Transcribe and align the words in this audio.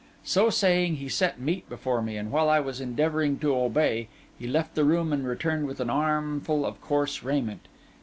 So 0.23 0.49
saying, 0.49 0.95
he 0.95 1.07
set 1.07 1.39
meat 1.39 1.69
before 1.69 2.01
me; 2.01 2.17
and 2.17 2.31
while 2.31 2.49
I 2.49 2.59
was 2.59 2.81
endeavouring 2.81 3.37
to 3.37 3.55
obey, 3.55 4.07
he 4.39 4.47
left 4.47 4.73
the 4.73 4.83
room 4.83 5.13
and 5.13 5.27
returned 5.27 5.67
with 5.67 5.79
an 5.79 5.91
armful 5.91 6.65
of 6.65 6.81
coarse 6.81 7.21
raiment. 7.21 7.67